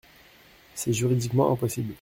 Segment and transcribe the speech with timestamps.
[0.73, 1.89] C’est juridiquement impossible.